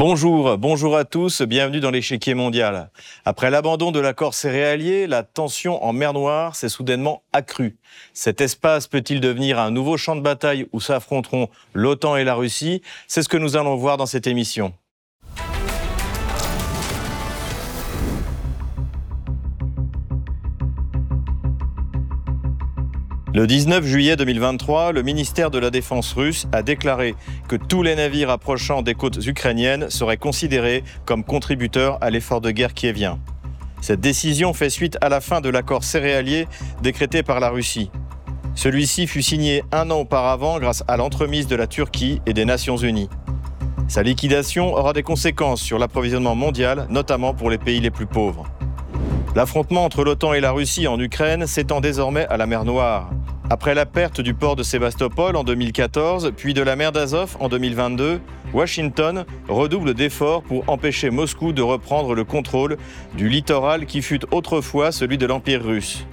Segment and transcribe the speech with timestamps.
[0.00, 2.90] Bonjour, bonjour à tous, bienvenue dans l'échiquier mondial.
[3.26, 7.76] Après l'abandon de l'accord céréalier, la tension en mer Noire s'est soudainement accrue.
[8.14, 12.80] Cet espace peut-il devenir un nouveau champ de bataille où s'affronteront l'OTAN et la Russie?
[13.08, 14.72] C'est ce que nous allons voir dans cette émission.
[23.40, 27.14] Le 19 juillet 2023, le ministère de la Défense russe a déclaré
[27.48, 32.50] que tous les navires approchant des côtes ukrainiennes seraient considérés comme contributeurs à l'effort de
[32.50, 33.18] guerre qui vient.
[33.80, 36.48] Cette décision fait suite à la fin de l'accord céréalier
[36.82, 37.90] décrété par la Russie.
[38.54, 42.76] Celui-ci fut signé un an auparavant grâce à l'entremise de la Turquie et des Nations
[42.76, 43.08] Unies.
[43.88, 48.44] Sa liquidation aura des conséquences sur l'approvisionnement mondial, notamment pour les pays les plus pauvres.
[49.34, 53.10] L'affrontement entre l'OTAN et la Russie en Ukraine s'étend désormais à la mer Noire.
[53.52, 57.48] Après la perte du port de Sébastopol en 2014, puis de la mer d'Azov en
[57.48, 58.20] 2022,
[58.54, 62.76] Washington redouble d'efforts pour empêcher Moscou de reprendre le contrôle
[63.16, 66.06] du littoral qui fut autrefois celui de l'Empire russe.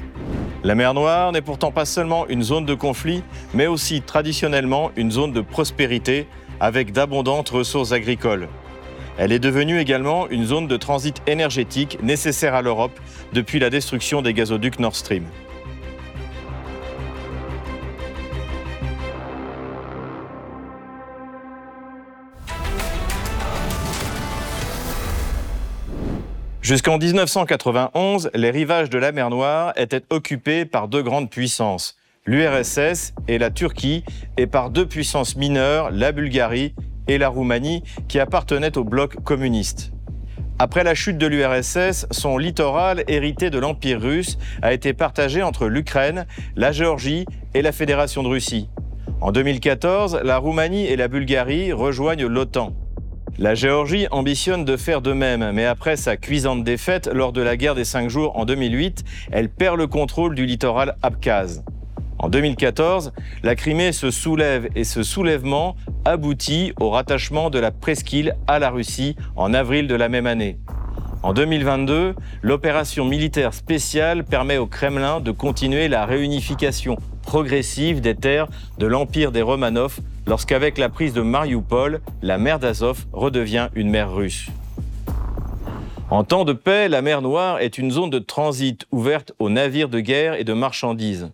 [0.63, 3.21] La mer Noire n'est pourtant pas seulement une zone de conflit,
[3.53, 6.25] mais aussi traditionnellement une zone de prospérité
[6.59, 8.47] avec d'abondantes ressources agricoles.
[9.19, 12.99] Elle est devenue également une zone de transit énergétique nécessaire à l'Europe
[13.33, 15.25] depuis la destruction des gazoducs Nord Stream.
[26.67, 33.13] Jusqu'en 1991, les rivages de la mer Noire étaient occupés par deux grandes puissances, l'URSS
[33.29, 34.03] et la Turquie,
[34.35, 36.75] et par deux puissances mineures, la Bulgarie
[37.07, 39.93] et la Roumanie, qui appartenaient au bloc communiste.
[40.59, 45.67] Après la chute de l'URSS, son littoral, hérité de l'Empire russe, a été partagé entre
[45.67, 46.25] l'Ukraine,
[46.57, 48.67] la Géorgie et la Fédération de Russie.
[49.21, 52.73] En 2014, la Roumanie et la Bulgarie rejoignent l'OTAN.
[53.39, 57.55] La Géorgie ambitionne de faire de même, mais après sa cuisante défaite lors de la
[57.55, 61.63] guerre des cinq jours en 2008, elle perd le contrôle du littoral abkhaze.
[62.17, 68.35] En 2014, la Crimée se soulève et ce soulèvement aboutit au rattachement de la presqu'île
[68.47, 70.57] à la Russie en avril de la même année.
[71.27, 78.47] En 2022, l'opération militaire spéciale permet au Kremlin de continuer la réunification progressive des terres
[78.77, 84.13] de l'empire des Romanov lorsqu'avec la prise de Mariupol, la mer d'Azov redevient une mer
[84.13, 84.47] russe.
[86.09, 89.89] En temps de paix, la mer Noire est une zone de transit ouverte aux navires
[89.89, 91.29] de guerre et de marchandises.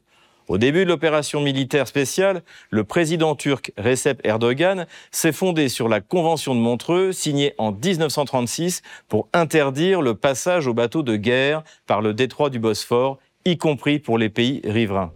[0.47, 6.01] Au début de l'opération militaire spéciale, le président turc Recep Erdogan s'est fondé sur la
[6.01, 12.01] Convention de Montreux signée en 1936 pour interdire le passage aux bateaux de guerre par
[12.01, 15.13] le détroit du Bosphore, y compris pour les pays riverains.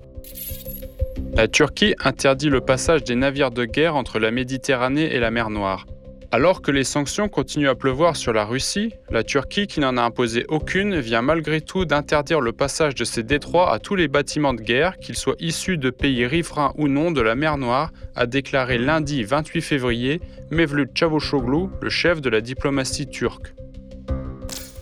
[1.33, 5.49] La Turquie interdit le passage des navires de guerre entre la Méditerranée et la mer
[5.49, 5.85] Noire.
[6.29, 10.01] Alors que les sanctions continuent à pleuvoir sur la Russie, la Turquie, qui n'en a
[10.01, 14.53] imposé aucune, vient malgré tout d'interdire le passage de ces détroits à tous les bâtiments
[14.53, 18.25] de guerre, qu'ils soient issus de pays riverains ou non de la mer Noire, a
[18.25, 20.19] déclaré lundi 28 février
[20.51, 23.53] Mevlut Çavuşoğlu, le chef de la diplomatie turque.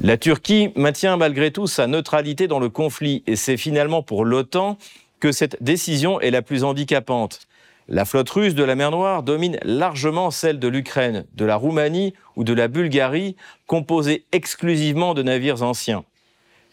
[0.02, 4.80] La Turquie maintient malgré tout sa neutralité dans le conflit et c'est finalement pour l'OTAN
[5.20, 7.48] que cette décision est la plus handicapante.
[7.88, 12.16] La flotte russe de la mer Noire domine largement celle de l'Ukraine, de la Roumanie
[12.36, 13.36] ou de la Bulgarie,
[13.68, 16.04] composée exclusivement de navires anciens.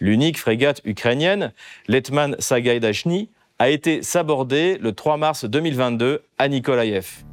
[0.01, 1.53] L'unique frégate ukrainienne,
[1.87, 3.29] l'Etman Sagaydashny,
[3.59, 7.25] a été sabordée le 3 mars 2022 à Nikolaïev.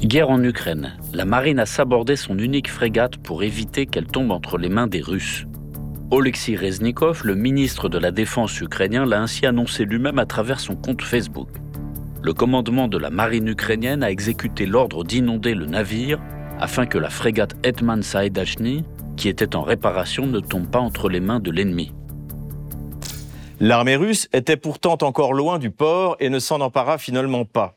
[0.00, 0.96] Guerre en Ukraine.
[1.12, 5.02] La marine a sabordé son unique frégate pour éviter qu'elle tombe entre les mains des
[5.02, 5.44] Russes.
[6.10, 10.76] Oleksiy Reznikov, le ministre de la Défense ukrainien, l'a ainsi annoncé lui-même à travers son
[10.76, 11.48] compte Facebook
[12.24, 16.18] le commandement de la marine ukrainienne a exécuté l'ordre d'inonder le navire
[16.58, 18.82] afin que la frégate Hetman Saedashny,
[19.18, 21.92] qui était en réparation, ne tombe pas entre les mains de l'ennemi.
[23.60, 27.76] L'armée russe était pourtant encore loin du port et ne s'en empara finalement pas.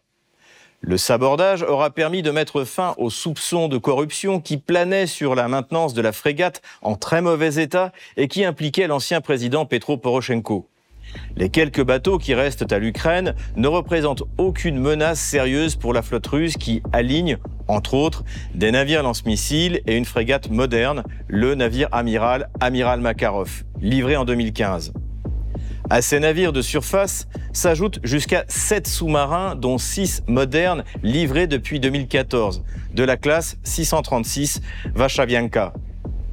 [0.79, 5.49] Le sabordage aura permis de mettre fin aux soupçons de corruption qui planaient sur la
[5.49, 10.69] maintenance de la frégate en très mauvais état et qui impliquaient l'ancien président Petro Poroshenko.
[11.35, 16.27] Les quelques bateaux qui restent à l'Ukraine ne représentent aucune menace sérieuse pour la flotte
[16.27, 17.37] russe qui aligne,
[17.67, 18.23] entre autres,
[18.55, 24.93] des navires lance-missiles et une frégate moderne, le navire amiral Amiral Makarov, livré en 2015.
[25.89, 32.63] À ces navires de surface s'ajoutent jusqu'à 7 sous-marins, dont 6 modernes livrés depuis 2014,
[32.93, 34.61] de la classe 636
[34.93, 35.73] Vachavianka.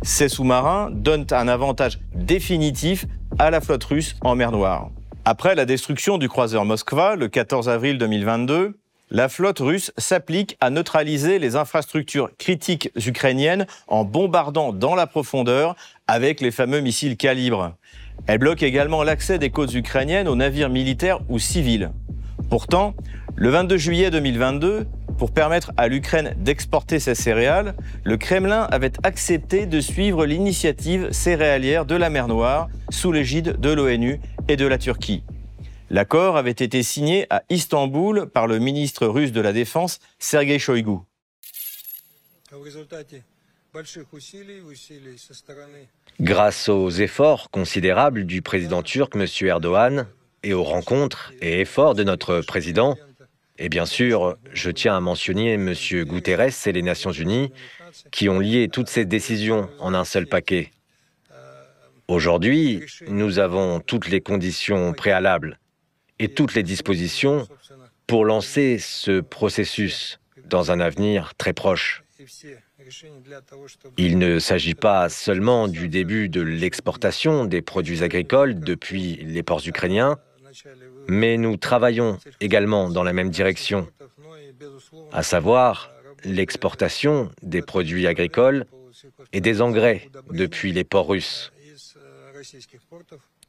[0.05, 3.07] Ces sous-marins donnent un avantage définitif
[3.39, 4.91] à la flotte russe en mer Noire.
[5.25, 8.79] Après la destruction du croiseur Moskva le 14 avril 2022,
[9.09, 15.75] la flotte russe s'applique à neutraliser les infrastructures critiques ukrainiennes en bombardant dans la profondeur
[16.07, 17.75] avec les fameux missiles calibre.
[18.27, 21.91] Elle bloque également l'accès des côtes ukrainiennes aux navires militaires ou civils.
[22.51, 22.95] Pourtant,
[23.37, 24.87] le 22 juillet 2022,
[25.17, 27.75] pour permettre à l'Ukraine d'exporter ses céréales,
[28.05, 33.71] le Kremlin avait accepté de suivre l'initiative céréalière de la mer Noire sous l'égide de
[33.71, 35.23] l'ONU et de la Turquie.
[35.91, 40.99] L'accord avait été signé à Istanbul par le ministre russe de la Défense, Sergei Shoigu.
[46.21, 49.27] Grâce aux efforts considérables du président turc, M.
[49.43, 50.07] Erdogan,
[50.45, 52.97] et aux rencontres et efforts de notre président,
[53.59, 55.75] et bien sûr, je tiens à mentionner M.
[56.05, 57.53] Guterres et les Nations Unies,
[58.11, 60.71] qui ont lié toutes ces décisions en un seul paquet.
[62.09, 65.59] Aujourd'hui, nous avons toutes les conditions préalables
[66.19, 67.47] et toutes les dispositions
[68.07, 72.03] pour lancer ce processus dans un avenir très proche.
[73.97, 79.67] Il ne s'agit pas seulement du début de l'exportation des produits agricoles depuis les ports
[79.67, 80.19] ukrainiens,
[81.09, 83.89] mais nous travaillons également dans la même direction,
[85.13, 85.91] à savoir
[86.25, 88.67] l'exportation des produits agricoles
[89.33, 91.53] et des engrais depuis les ports russes.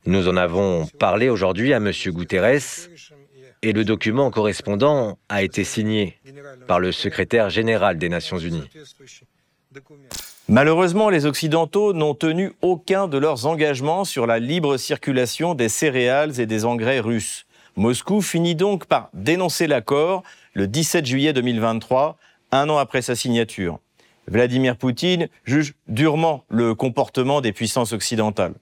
[0.05, 1.91] Nous en avons parlé aujourd'hui à M.
[1.91, 2.61] Guterres
[3.61, 6.19] et le document correspondant a été signé
[6.67, 8.69] par le secrétaire général des Nations Unies.
[10.47, 16.39] Malheureusement, les Occidentaux n'ont tenu aucun de leurs engagements sur la libre circulation des céréales
[16.39, 17.47] et des engrais russes.
[17.75, 22.18] Moscou finit donc par dénoncer l'accord le 17 juillet 2023,
[22.51, 23.80] un an après sa signature.
[24.27, 28.53] Vladimir Poutine juge durement le comportement des puissances occidentales.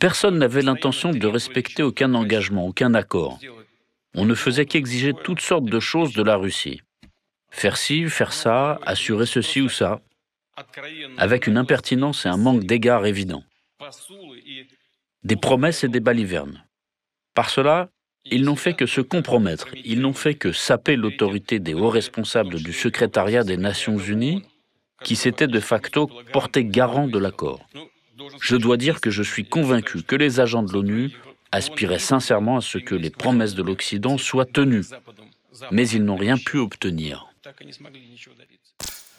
[0.00, 3.38] Personne n'avait l'intention de respecter aucun engagement, aucun accord.
[4.14, 6.80] On ne faisait qu'exiger toutes sortes de choses de la Russie.
[7.50, 10.00] Faire ci, faire ça, assurer ceci ou ça,
[11.18, 13.42] avec une impertinence et un manque d'égard évident.
[15.24, 16.64] Des promesses et des balivernes.
[17.34, 17.90] Par cela,
[18.30, 22.62] ils n'ont fait que se compromettre, ils n'ont fait que saper l'autorité des hauts responsables
[22.62, 24.42] du secrétariat des Nations Unies,
[25.02, 27.66] qui s'étaient de facto portés garant de l'accord.
[28.40, 31.10] Je dois dire que je suis convaincu que les agents de l'ONU
[31.54, 34.86] aspiraient sincèrement à ce que les promesses de l'Occident soient tenues,
[35.70, 37.28] mais ils n'ont rien pu obtenir.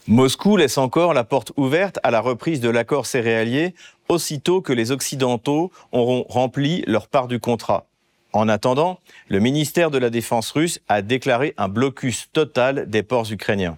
[0.07, 3.73] Moscou laisse encore la porte ouverte à la reprise de l'accord céréalier
[4.09, 7.87] aussitôt que les Occidentaux auront rempli leur part du contrat.
[8.33, 8.99] En attendant,
[9.29, 13.77] le ministère de la Défense russe a déclaré un blocus total des ports ukrainiens.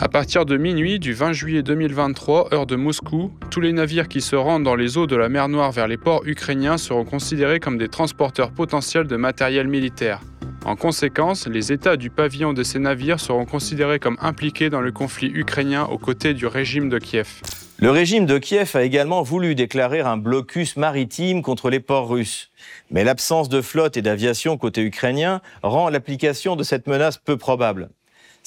[0.00, 4.20] À partir de minuit du 20 juillet 2023, heure de Moscou, tous les navires qui
[4.20, 7.58] se rendent dans les eaux de la mer Noire vers les ports ukrainiens seront considérés
[7.58, 10.20] comme des transporteurs potentiels de matériel militaire.
[10.64, 14.92] En conséquence, les États du pavillon de ces navires seront considérés comme impliqués dans le
[14.92, 17.42] conflit ukrainien aux côtés du régime de Kiev.
[17.80, 22.52] Le régime de Kiev a également voulu déclarer un blocus maritime contre les ports russes.
[22.92, 27.88] Mais l'absence de flotte et d'aviation côté ukrainien rend l'application de cette menace peu probable.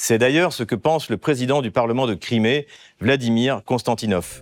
[0.04, 2.66] C'est d'ailleurs ce que pense le président du Parlement de Crimée,
[3.02, 4.42] Vladimir Konstantinov.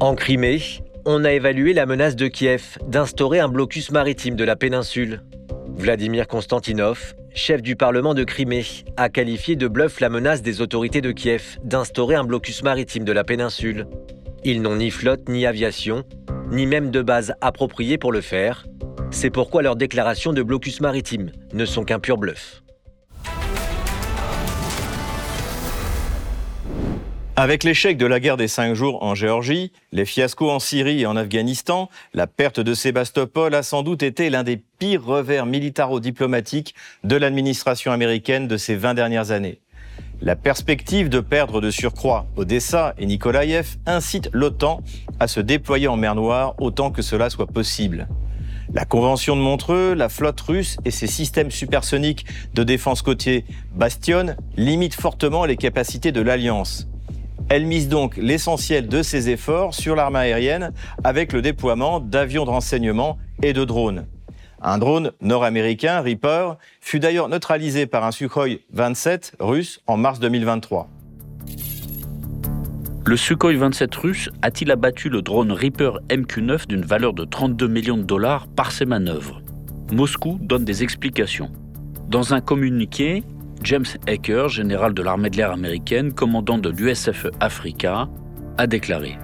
[0.00, 0.62] En Crimée,
[1.04, 5.22] on a évalué la menace de Kiev d'instaurer un blocus maritime de la péninsule.
[5.76, 8.64] Vladimir Konstantinov, chef du Parlement de Crimée,
[8.96, 13.12] a qualifié de bluff la menace des autorités de Kiev d'instaurer un blocus maritime de
[13.12, 13.86] la péninsule.
[14.42, 16.04] Ils n'ont ni flotte ni aviation,
[16.50, 18.66] ni même de base appropriée pour le faire.
[19.10, 22.62] C'est pourquoi leurs déclarations de blocus maritime ne sont qu'un pur bluff.
[27.40, 31.06] Avec l'échec de la guerre des cinq jours en Géorgie, les fiascos en Syrie et
[31.06, 36.74] en Afghanistan, la perte de Sébastopol a sans doute été l'un des pires revers militaro-diplomatiques
[37.04, 39.60] de l'administration américaine de ces 20 dernières années.
[40.20, 44.82] La perspective de perdre de surcroît Odessa et Nikolaïev incite l'OTAN
[45.20, 48.08] à se déployer en mer Noire autant que cela soit possible.
[48.74, 53.44] La Convention de Montreux, la flotte russe et ses systèmes supersoniques de défense côtier
[53.76, 56.88] Bastion limitent fortement les capacités de l'Alliance.
[57.50, 62.50] Elle mise donc l'essentiel de ses efforts sur l'armée aérienne avec le déploiement d'avions de
[62.50, 64.06] renseignement et de drones.
[64.60, 70.90] Un drone nord-américain, Reaper, fut d'ailleurs neutralisé par un Sukhoi 27 russe en mars 2023.
[73.06, 77.96] Le Sukhoi 27 russe a-t-il abattu le drone Reaper MQ-9 d'une valeur de 32 millions
[77.96, 79.40] de dollars par ses manœuvres?
[79.90, 81.50] Moscou donne des explications.
[82.08, 83.22] Dans un communiqué,
[83.62, 88.08] James Ecker, général de l'armée de l'air américaine, commandant de l'USFE Africa,
[88.56, 89.18] a déclaré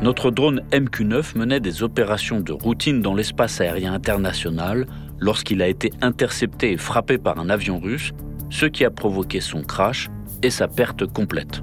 [0.00, 4.86] notre drone MQ-9 menait des opérations de routine dans l'espace aérien international
[5.18, 8.12] lorsqu'il a été intercepté et frappé par un avion russe,
[8.48, 10.08] ce qui a provoqué son crash
[10.42, 11.62] et sa perte complète.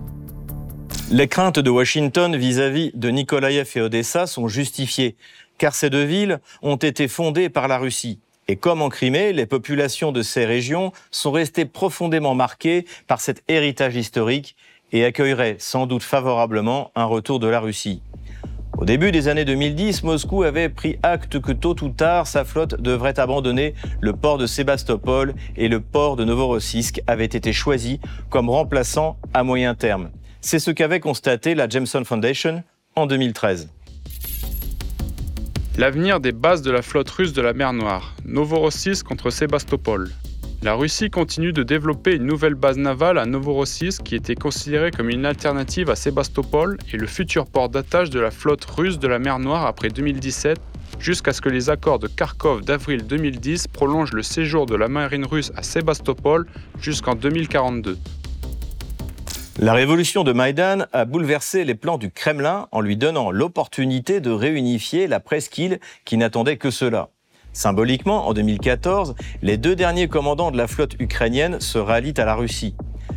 [1.12, 5.16] Les craintes de Washington vis-à-vis de Nikolaïev et Odessa sont justifiées,
[5.58, 8.20] car ces deux villes ont été fondées par la Russie.
[8.48, 13.44] Et comme en Crimée, les populations de ces régions sont restées profondément marquées par cet
[13.48, 14.56] héritage historique
[14.92, 18.02] et accueilleraient sans doute favorablement un retour de la Russie.
[18.78, 22.80] Au début des années 2010, Moscou avait pris acte que tôt ou tard, sa flotte
[22.80, 28.00] devrait abandonner le port de Sébastopol et le port de Novorossiysk avait été choisi
[28.30, 30.12] comme remplaçant à moyen terme.
[30.42, 32.64] C'est ce qu'avait constaté la Jameson Foundation
[32.96, 33.70] en 2013.
[35.78, 40.10] L'avenir des bases de la flotte russe de la mer Noire, Novorossiysk contre Sébastopol.
[40.64, 45.10] La Russie continue de développer une nouvelle base navale à Novorossiysk qui était considérée comme
[45.10, 49.20] une alternative à Sébastopol et le futur port d'attache de la flotte russe de la
[49.20, 50.58] mer Noire après 2017,
[50.98, 55.26] jusqu'à ce que les accords de Kharkov d'avril 2010 prolongent le séjour de la marine
[55.26, 56.48] russe à Sébastopol
[56.80, 57.98] jusqu'en 2042.
[59.58, 64.30] La révolution de Maïdan a bouleversé les plans du Kremlin en lui donnant l'opportunité de
[64.30, 67.08] réunifier la presqu'île qui n'attendait que cela.
[67.54, 72.36] Symboliquement, en 2014, les deux derniers commandants de la flotte ukrainienne se rallient à la
[72.36, 72.76] Russie.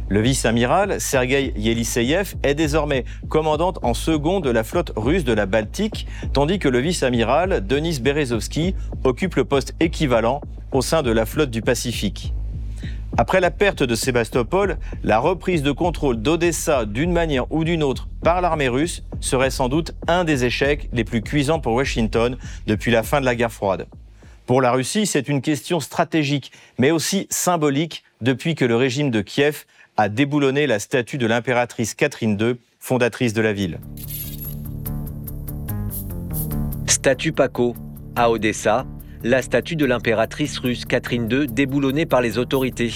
[0.09, 5.47] Le vice-amiral Sergei Yeliseyev est désormais commandant en second de la flotte russe de la
[5.47, 10.41] Baltique, tandis que le vice-amiral Denis Berezovsky occupe le poste équivalent
[10.71, 12.33] au sein de la flotte du Pacifique.
[13.21, 18.07] Après la perte de Sébastopol, la reprise de contrôle d'Odessa d'une manière ou d'une autre
[18.23, 22.93] par l'armée russe serait sans doute un des échecs les plus cuisants pour Washington depuis
[22.93, 23.89] la fin de la guerre froide.
[24.47, 29.21] Pour la Russie, c'est une question stratégique, mais aussi symbolique depuis que le régime de
[29.21, 29.65] Kiev
[29.97, 33.81] a déboulonné la statue de l'impératrice Catherine II, fondatrice de la ville.
[36.87, 37.75] Statue Paco,
[38.15, 38.87] à Odessa,
[39.25, 42.93] la statue de l'impératrice russe Catherine II déboulonnée par les autorités.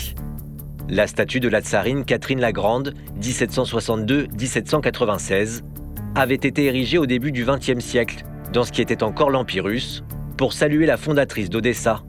[0.88, 5.62] La statue de la tsarine Catherine la Grande, 1762-1796,
[6.14, 10.04] avait été érigée au début du XXe siècle, dans ce qui était encore l'Empire russe,
[10.36, 12.04] pour saluer la fondatrice d'Odessa.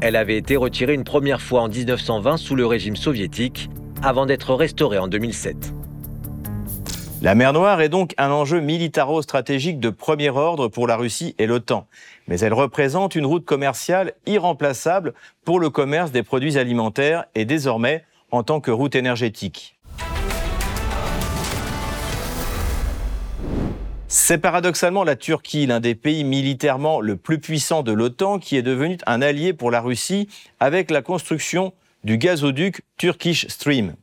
[0.00, 3.70] Elle avait été retirée une première fois en 1920 sous le régime soviétique,
[4.02, 5.75] avant d'être restaurée en 2007.
[7.22, 11.46] La mer Noire est donc un enjeu militaro-stratégique de premier ordre pour la Russie et
[11.46, 11.86] l'OTAN,
[12.28, 18.04] mais elle représente une route commerciale irremplaçable pour le commerce des produits alimentaires et désormais
[18.30, 19.78] en tant que route énergétique.
[24.08, 28.62] C'est paradoxalement la Turquie, l'un des pays militairement le plus puissant de l'OTAN, qui est
[28.62, 30.28] devenu un allié pour la Russie
[30.60, 31.72] avec la construction
[32.04, 33.94] du gazoduc Turkish Stream.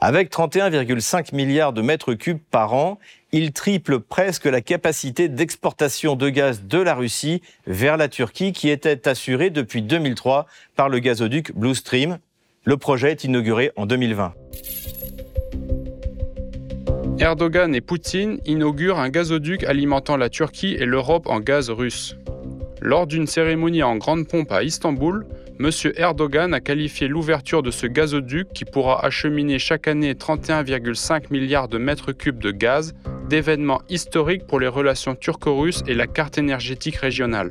[0.00, 3.00] Avec 31,5 milliards de mètres cubes par an,
[3.32, 8.68] il triple presque la capacité d'exportation de gaz de la Russie vers la Turquie qui
[8.68, 12.18] était assurée depuis 2003 par le gazoduc Blue Stream.
[12.64, 14.34] Le projet est inauguré en 2020.
[17.18, 22.16] Erdogan et Poutine inaugurent un gazoduc alimentant la Turquie et l'Europe en gaz russe.
[22.80, 25.26] Lors d'une cérémonie en grande pompe à Istanbul,
[25.60, 25.70] M.
[25.96, 31.78] Erdogan a qualifié l'ouverture de ce gazoduc qui pourra acheminer chaque année 31,5 milliards de
[31.78, 32.94] mètres cubes de gaz
[33.28, 37.50] d'événement historique pour les relations turco-russes et la carte énergétique régionale.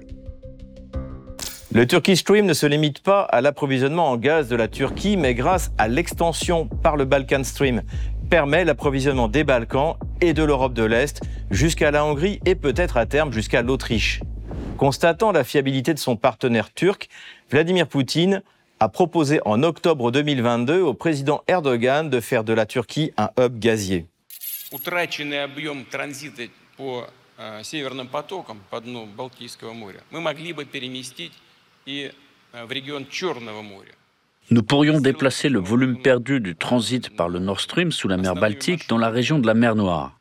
[1.74, 5.36] Le Turkish Stream ne se limite pas à l'approvisionnement en gaz de la Turquie, mais
[5.36, 7.82] grâce à l'extension par le Balkan Stream,
[8.30, 11.22] permet l'approvisionnement des Balkans et de l'Europe de l'Est
[11.52, 14.22] jusqu'à la Hongrie et peut-être à terme jusqu'à l'Autriche.
[14.77, 17.09] Constatant la fiabilité de son partenaire turc,
[17.51, 18.43] Vladimir Poutine
[18.81, 23.59] a proposé en octobre 2022 au président Erdogan de faire de la Turquie un hub
[23.59, 24.07] gazier.
[24.73, 27.07] Утраченный объем транзита по
[27.39, 31.33] э, северным потокам по дну Балтийского моря мы могли бы переместить
[31.87, 32.11] и
[32.53, 33.93] э, в регион Черного моря.
[34.51, 38.35] Nous pourrions déplacer le volume perdu du transit par le Nord Stream sous la mer
[38.35, 40.16] Baltique dans la région de la mer Noire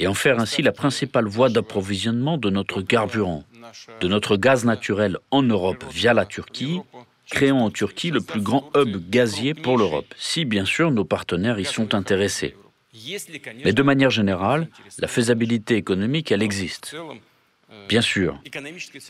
[0.00, 3.44] et en faire ainsi la principale voie d'approvisionnement de notre carburant,
[4.00, 6.80] de notre gaz naturel en Europe via la Turquie,
[7.30, 11.60] créant en Turquie le plus grand hub gazier pour l'Europe, si bien sûr nos partenaires
[11.60, 12.56] y sont intéressés.
[13.62, 16.96] Mais de manière générale, la faisabilité économique, elle existe.
[17.88, 18.42] Bien sûr.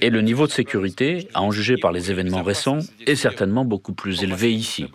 [0.01, 3.95] Et le niveau de sécurité, à en juger par les événements récents, est certainement beaucoup
[3.95, 4.87] plus élevé ici.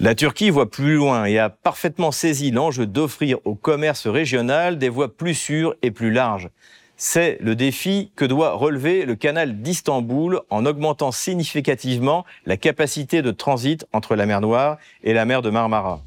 [0.00, 4.88] La Turquie voit plus loin et a parfaitement saisi l'enjeu d'offrir au commerce régional des
[4.88, 6.48] voies plus sûres et plus larges.
[6.96, 13.30] C'est le défi que doit relever le canal d'Istanbul en augmentant significativement la capacité de
[13.30, 16.02] transit entre la mer Noire et la mer de Marmara.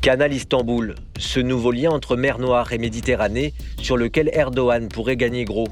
[0.00, 5.44] Canal Istanbul, ce nouveau lien entre mer Noire et Méditerranée sur lequel Erdogan pourrait gagner
[5.44, 5.68] gros.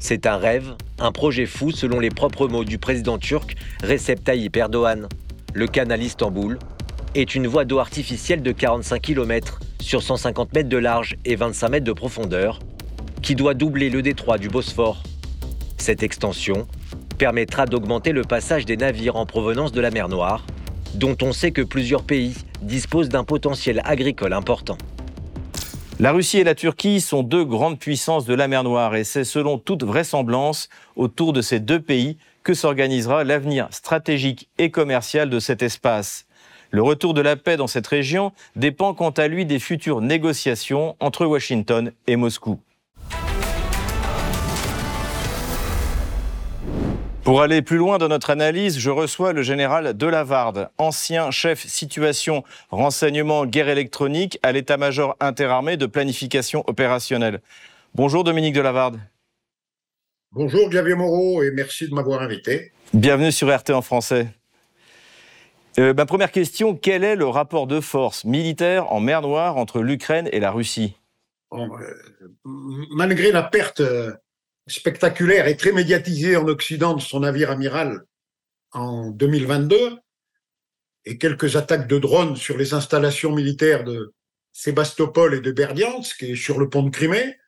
[0.00, 4.56] C'est un rêve, un projet fou selon les propres mots du président turc Recep Tayyip
[4.56, 5.08] Erdogan.
[5.54, 6.58] Le canal Istanbul
[7.16, 11.68] est une voie d'eau artificielle de 45 km sur 150 mètres de large et 25
[11.68, 12.60] mètres de profondeur
[13.22, 15.02] qui doit doubler le détroit du Bosphore.
[15.78, 16.68] Cette extension
[17.18, 20.46] permettra d'augmenter le passage des navires en provenance de la mer Noire,
[20.94, 24.78] dont on sait que plusieurs pays disposent d'un potentiel agricole important.
[26.00, 29.24] La Russie et la Turquie sont deux grandes puissances de la mer Noire et c'est
[29.24, 35.40] selon toute vraisemblance autour de ces deux pays que s'organisera l'avenir stratégique et commercial de
[35.40, 36.26] cet espace.
[36.70, 40.94] Le retour de la paix dans cette région dépend quant à lui des futures négociations
[41.00, 42.60] entre Washington et Moscou.
[47.28, 52.42] Pour aller plus loin dans notre analyse, je reçois le général Delavarde, ancien chef situation
[52.70, 57.42] renseignement guerre électronique à l'état-major interarmé de planification opérationnelle.
[57.94, 58.98] Bonjour Dominique Delavarde.
[60.32, 62.72] Bonjour Xavier Moreau et merci de m'avoir invité.
[62.94, 64.28] Bienvenue sur RT en français.
[65.78, 69.82] Euh, ma première question, quel est le rapport de force militaire en mer Noire entre
[69.82, 70.96] l'Ukraine et la Russie?
[71.52, 71.58] Euh,
[72.96, 74.14] Malgré la perte euh,
[74.68, 78.04] spectaculaire et très médiatisé en Occident de son navire amiral
[78.72, 79.98] en 2022
[81.04, 84.14] et quelques attaques de drones sur les installations militaires de
[84.52, 87.38] Sébastopol et de Berdiansk et sur le pont de Crimée,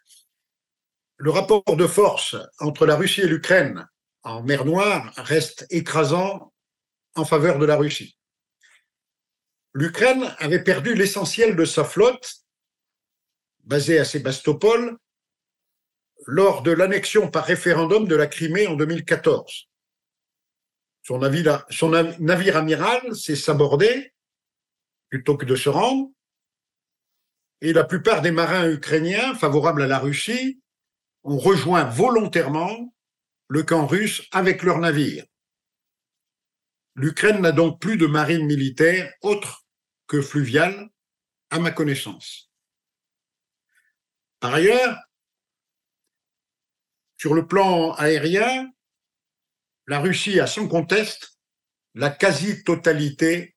[1.17, 3.87] le rapport de force entre la Russie et l'Ukraine
[4.23, 6.53] en mer Noire reste écrasant
[7.15, 8.17] en faveur de la Russie.
[9.73, 12.45] L'Ukraine avait perdu l'essentiel de sa flotte,
[13.65, 14.97] basée à Sébastopol,
[16.27, 19.69] lors de l'annexion par référendum de la Crimée en 2014.
[21.03, 24.13] Son navire, amiral s'est sabordé
[25.09, 26.11] plutôt que de se rendre,
[27.61, 30.61] et la plupart des marins ukrainiens favorables à la Russie
[31.25, 32.95] ont rejoint volontairement
[33.49, 35.25] le camp russe avec leurs navires.
[36.95, 39.65] L'Ukraine n'a donc plus de marine militaire autre
[40.07, 40.91] que fluviale,
[41.51, 42.51] à ma connaissance.
[44.39, 44.97] Par ailleurs,
[47.21, 48.73] sur le plan aérien,
[49.87, 51.39] la Russie a sans conteste
[51.95, 53.57] la quasi-totalité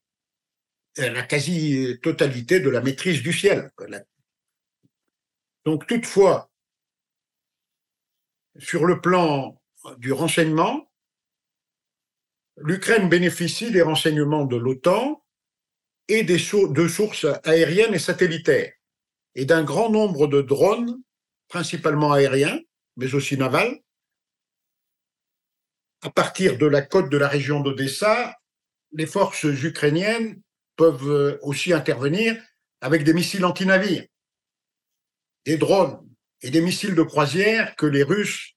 [1.00, 3.72] euh, la quasi-totalité de la maîtrise du ciel.
[5.64, 6.52] Donc toutefois,
[8.60, 9.58] sur le plan
[9.98, 10.92] du renseignement,
[12.58, 15.24] l'Ukraine bénéficie des renseignements de l'OTAN
[16.10, 18.74] et des de sources aériennes et satellitaires,
[19.36, 21.02] et d'un grand nombre de drones,
[21.48, 22.60] principalement aériens,
[22.98, 23.80] mais aussi navale.
[26.02, 28.36] À partir de la côte de la région d'Odessa,
[28.92, 30.42] les forces ukrainiennes
[30.76, 32.42] peuvent euh, aussi intervenir
[32.82, 34.06] avec des missiles anti-navires,
[35.46, 36.08] des drones
[36.42, 38.54] et des missiles de croisière que les Russes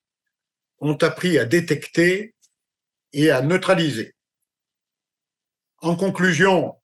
[0.78, 2.34] ont appris à détecter
[3.12, 4.14] et à neutraliser.
[5.78, 6.74] En conclusion,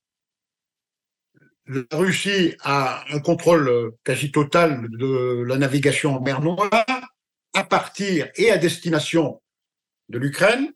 [1.67, 7.02] la Russie a un contrôle quasi total de la navigation en mer Noire
[7.55, 9.41] à partir et à destination
[10.09, 10.73] de l'Ukraine,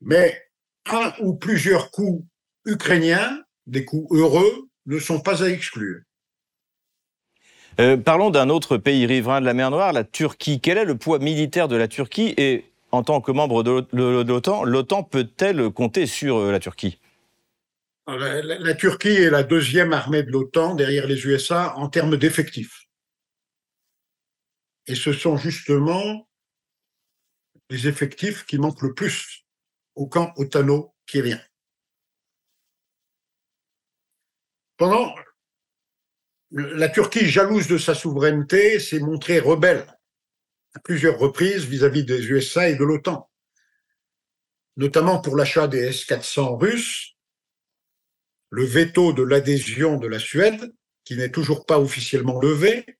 [0.00, 0.40] mais
[0.90, 2.24] un ou plusieurs coups
[2.64, 6.00] ukrainiens, des coups heureux, ne sont pas à exclure.
[7.80, 10.60] Euh, parlons d'un autre pays riverain de la mer Noire, la Turquie.
[10.60, 14.64] Quel est le poids militaire de la Turquie et en tant que membre de l'OTAN,
[14.64, 16.98] l'OTAN peut-elle compter sur euh, la Turquie?
[18.08, 22.87] La, Turquie est la deuxième armée de l'OTAN derrière les USA en termes d'effectifs.
[24.88, 26.28] Et ce sont justement
[27.70, 29.46] les effectifs qui manquent le plus
[29.94, 31.42] au camp otano vient.
[34.76, 35.14] Pendant
[36.50, 39.86] la Turquie, jalouse de sa souveraineté, s'est montrée rebelle
[40.74, 43.30] à plusieurs reprises vis-à-vis des USA et de l'OTAN,
[44.76, 47.16] notamment pour l'achat des S-400 russes,
[48.50, 50.72] le veto de l'adhésion de la Suède,
[51.04, 52.97] qui n'est toujours pas officiellement levé,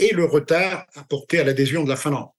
[0.00, 2.30] et le retard apporté à l'adhésion de la Finlande.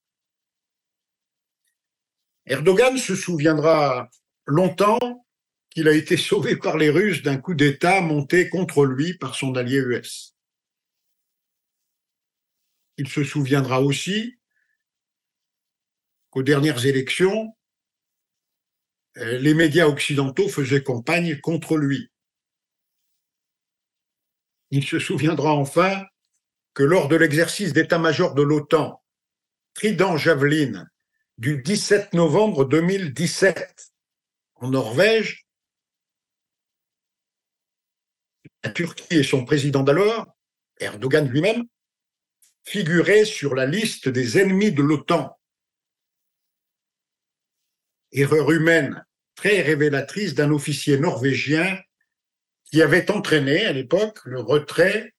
[2.48, 4.10] Erdogan se souviendra
[4.48, 5.26] longtemps
[5.70, 9.56] qu'il a été sauvé par les Russes d'un coup d'État monté contre lui par son
[9.56, 10.36] allié US.
[12.98, 14.38] Il se souviendra aussi
[16.32, 17.56] qu'aux dernières élections,
[19.16, 22.10] les médias occidentaux faisaient campagne contre lui.
[24.72, 26.04] Il se souviendra enfin
[26.74, 29.04] que lors de l'exercice d'état-major de l'OTAN,
[29.74, 30.88] Trident Javelin,
[31.38, 33.92] du 17 novembre 2017,
[34.56, 35.48] en Norvège,
[38.76, 40.28] Turquie et son président d'alors,
[40.80, 41.66] Erdogan lui-même,
[42.64, 45.38] figuraient sur la liste des ennemis de l'OTAN.
[48.12, 49.04] Erreur humaine
[49.36, 51.80] très révélatrice d'un officier norvégien
[52.66, 55.16] qui avait entraîné à l'époque le retrait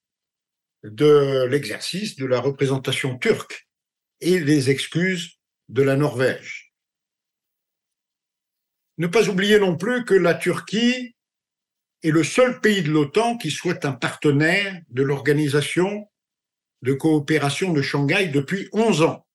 [0.83, 3.69] de l'exercice de la représentation turque
[4.21, 6.73] et les excuses de la Norvège.
[8.99, 11.17] Ne pas oublier non plus que la Turquie
[12.03, 16.09] est le seul pays de l'OTAN qui soit un partenaire de l'organisation
[16.83, 19.27] de coopération de Shanghai depuis 11 ans.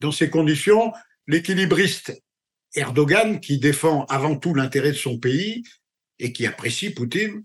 [0.00, 0.92] Dans ces conditions,
[1.26, 2.12] l'équilibriste
[2.74, 5.62] Erdogan, qui défend avant tout l'intérêt de son pays
[6.18, 7.44] et qui apprécie Poutine,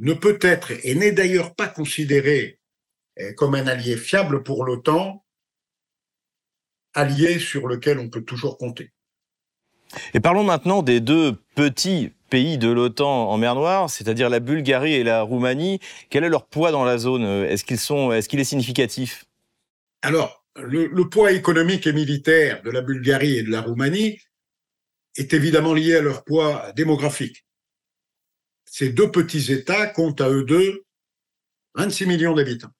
[0.00, 2.58] ne peut être et n'est d'ailleurs pas considéré
[3.16, 5.24] eh, comme un allié fiable pour l'OTAN,
[6.94, 8.92] allié sur lequel on peut toujours compter.
[10.14, 14.94] Et parlons maintenant des deux petits pays de l'OTAN en mer Noire, c'est-à-dire la Bulgarie
[14.94, 15.80] et la Roumanie.
[16.08, 17.24] Quel est leur poids dans la zone?
[17.24, 19.24] Est-ce qu'ils sont, est-ce qu'il est significatif?
[20.02, 24.20] Alors, le, le, poids économique et militaire de la Bulgarie et de la Roumanie
[25.16, 27.44] est évidemment lié à leur poids démographique.
[28.72, 30.84] Ces deux petits États comptent à eux deux
[31.74, 32.70] 26 millions d'habitants.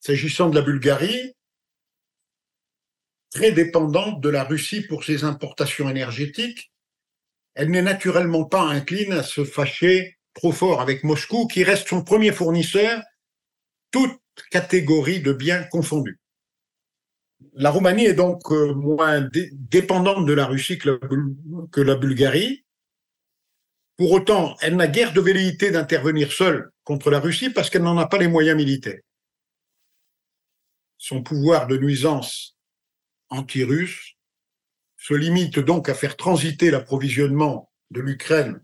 [0.00, 1.32] S'agissant de la Bulgarie,
[3.30, 6.70] très dépendante de la Russie pour ses importations énergétiques,
[7.54, 12.04] elle n'est naturellement pas incline à se fâcher trop fort avec Moscou, qui reste son
[12.04, 13.02] premier fournisseur,
[13.90, 16.20] toute catégorie de biens confondus.
[17.54, 20.98] La Roumanie est donc euh, moins dépendante de la Russie que la,
[21.72, 22.66] que la Bulgarie.
[23.96, 27.98] Pour autant, elle n'a guère de velléité d'intervenir seule contre la Russie parce qu'elle n'en
[27.98, 29.00] a pas les moyens militaires.
[30.98, 32.56] Son pouvoir de nuisance
[33.28, 34.14] anti-russe
[34.96, 38.62] se limite donc à faire transiter l'approvisionnement de l'Ukraine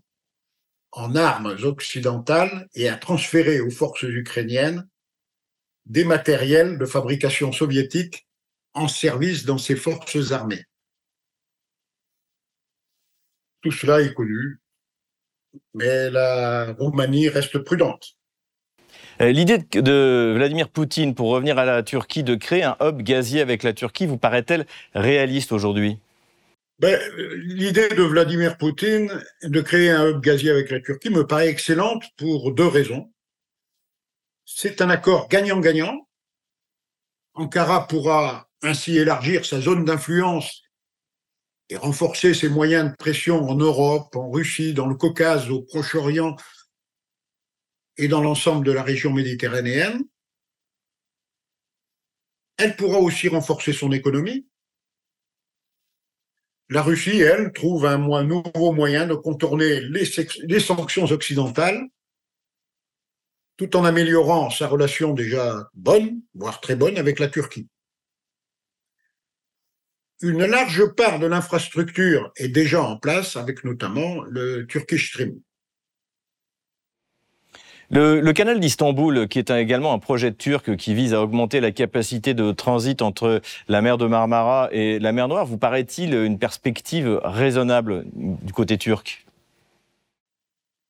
[0.91, 4.87] en armes occidentales et à transférer aux forces ukrainiennes
[5.85, 8.27] des matériels de fabrication soviétique
[8.73, 10.65] en service dans ses forces armées.
[13.61, 14.58] Tout cela est connu,
[15.73, 18.15] mais la Roumanie reste prudente.
[19.21, 23.41] Euh, l'idée de Vladimir Poutine, pour revenir à la Turquie, de créer un hub gazier
[23.41, 25.99] avec la Turquie, vous paraît-elle réaliste aujourd'hui?
[26.79, 29.11] Ben, L'idée de Vladimir Poutine
[29.43, 33.11] de créer un hub gazier avec la Turquie me paraît excellente pour deux raisons.
[34.45, 36.07] C'est un accord gagnant-gagnant.
[37.33, 40.63] Ankara pourra ainsi élargir sa zone d'influence
[41.69, 46.35] et renforcer ses moyens de pression en Europe, en Russie, dans le Caucase, au Proche-Orient
[47.97, 50.03] et dans l'ensemble de la région méditerranéenne.
[52.57, 54.47] Elle pourra aussi renforcer son économie.
[56.69, 60.05] La Russie, elle, trouve un nouveau moyen de contourner les,
[60.43, 61.87] les sanctions occidentales
[63.59, 67.67] tout en améliorant sa relation déjà bonne, voire très bonne, avec la Turquie.
[70.21, 75.39] Une large part de l'infrastructure est déjà en place, avec notamment le Turkish Stream.
[77.91, 82.35] Le, canal d'Istanbul, qui est également un projet turc qui vise à augmenter la capacité
[82.35, 87.19] de transit entre la mer de Marmara et la mer Noire, vous paraît-il une perspective
[87.23, 89.25] raisonnable du côté turc?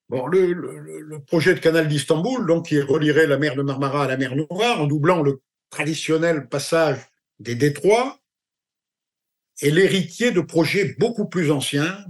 [0.09, 4.17] Bon, le, projet de canal d'Istanbul, donc qui relierait la mer de Marmara à la
[4.17, 5.39] mer Noire en doublant le
[5.69, 6.97] traditionnel passage
[7.39, 8.17] des détroits,
[9.61, 12.05] est l'héritier de projets beaucoup plus anciens,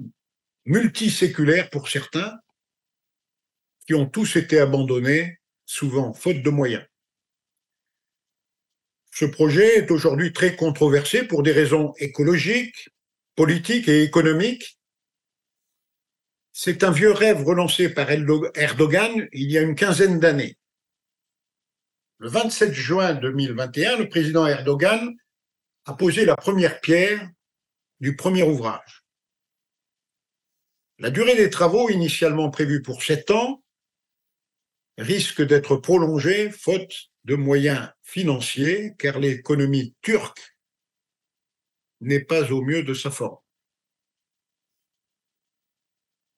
[0.66, 2.38] multiséculaires pour certains,
[3.88, 6.86] qui ont tous été abandonnés, souvent faute de moyens.
[9.12, 12.90] Ce projet est aujourd'hui très controversé pour des raisons écologiques,
[13.36, 14.80] politiques et économiques.
[16.54, 20.58] C'est un vieux rêve relancé par Erdogan il y a une quinzaine d'années.
[22.20, 25.16] Le 27 juin 2021, le président Erdogan
[25.86, 27.30] a posé la première pierre
[28.00, 29.04] du premier ouvrage.
[31.00, 33.64] La durée des travaux, initialement prévue pour sept ans,
[34.98, 40.58] risque d'être prolongé faute de moyens financiers, car l'économie turque
[42.02, 43.40] n'est pas au mieux de sa forme.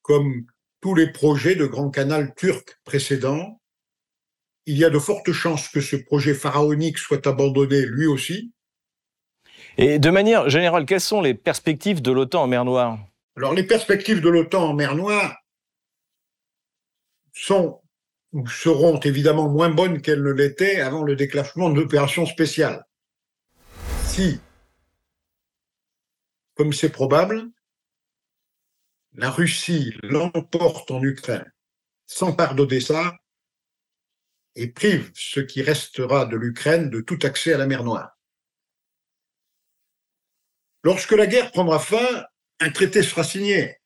[0.02, 0.46] Comme
[0.80, 3.60] tous les projets de Grand Canal turc précédents,
[4.66, 8.52] il y a de fortes chances que ce projet pharaonique soit abandonné lui aussi.
[9.78, 12.98] Et de manière générale, quelles sont les perspectives de l'OTAN en mer Noire?
[13.36, 15.36] Alors les perspectives de l'OTAN en mer Noire
[17.32, 17.80] sont
[18.46, 22.86] seront évidemment moins bonnes qu'elles ne l'étaient avant le déclenchement de l'opération spéciale.
[24.06, 24.40] Si,
[26.54, 27.44] comme c'est probable,
[29.14, 31.50] la Russie l'emporte en Ukraine,
[32.06, 33.14] s'empare d'Odessa
[34.54, 38.11] et prive ce qui restera de l'Ukraine de tout accès à la mer Noire.
[40.82, 42.24] Lorsque la guerre prendra fin,
[42.60, 43.76] un traité sera signé,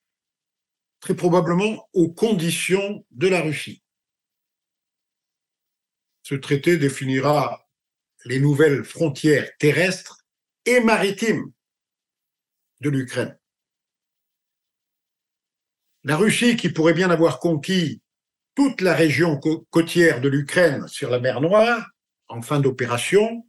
[1.01, 3.83] très probablement aux conditions de la Russie.
[6.23, 7.69] Ce traité définira
[8.25, 10.25] les nouvelles frontières terrestres
[10.65, 11.53] et maritimes
[12.81, 13.39] de l'Ukraine.
[16.03, 18.03] La Russie, qui pourrait bien avoir conquis
[18.55, 19.39] toute la région
[19.71, 21.87] côtière de l'Ukraine sur la mer Noire,
[22.29, 23.47] en fin d'opération,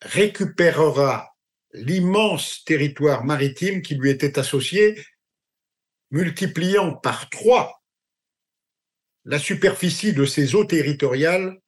[0.00, 1.29] récupérera
[1.72, 5.00] l'immense territoire maritime qui lui était associé,
[6.10, 7.80] multipliant par trois
[9.24, 11.58] la superficie de ses eaux territoriales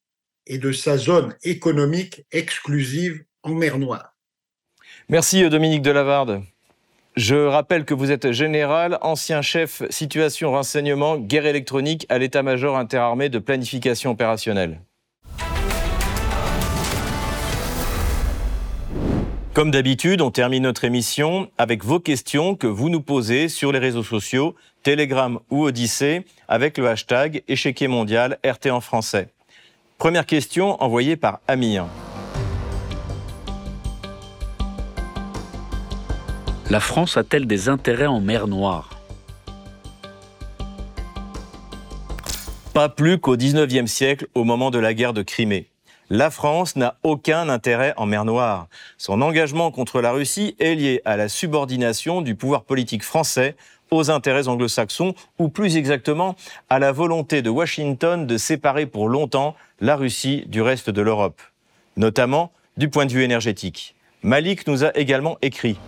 [0.47, 4.17] et de sa zone économique exclusive en mer Noire.
[5.09, 6.43] Merci Dominique Delavarde.
[7.15, 13.29] Je rappelle que vous êtes général, ancien chef situation renseignement, guerre électronique à l'état-major interarmé
[13.29, 14.81] de planification opérationnelle.
[19.55, 23.79] Comme d'habitude, on termine notre émission avec vos questions que vous nous posez sur les
[23.79, 29.29] réseaux sociaux, Telegram ou Odyssée, avec le hashtag échiquier mondial RT en français.
[29.99, 31.85] Première question envoyée par Amir.
[36.71, 38.89] La France a-t-elle des intérêts en mer Noire?
[42.73, 45.72] Pas plus qu'au XIXe siècle, au moment de la guerre de Crimée.
[46.15, 48.69] La France n'a aucun intérêt en mer Noire.
[48.99, 53.57] Son engagement contre la Russie est lié à la subordination du pouvoir politique français
[53.91, 56.37] aux intérêts anglo-saxons, ou plus exactement
[56.69, 61.41] à la volonté de Washington de séparer pour longtemps la Russie du reste de l'Europe,
[61.97, 63.95] notamment du point de vue énergétique.
[64.23, 65.79] Malik nous a également écrit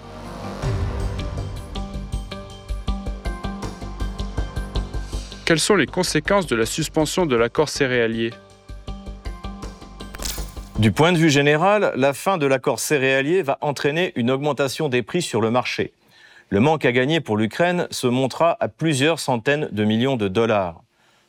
[5.44, 8.30] Quelles sont les conséquences de la suspension de l'accord céréalier?
[10.78, 15.02] Du point de vue général, la fin de l'accord céréalier va entraîner une augmentation des
[15.02, 15.92] prix sur le marché.
[16.50, 20.82] Le manque à gagner pour l'Ukraine se montera à plusieurs centaines de millions de dollars.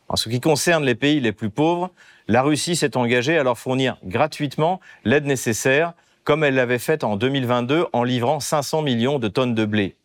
[0.10, 1.91] En ce qui concerne les pays les plus pauvres,
[2.27, 7.15] la Russie s'est engagée à leur fournir gratuitement l'aide nécessaire, comme elle l'avait fait en
[7.15, 9.95] 2022 en livrant 500 millions de tonnes de blé.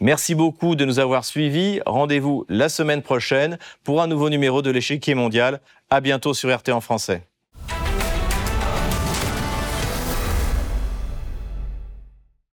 [0.00, 1.80] Merci beaucoup de nous avoir suivis.
[1.84, 5.60] Rendez-vous la semaine prochaine pour un nouveau numéro de l'échiquier mondial.
[5.90, 7.29] À bientôt sur RT en français.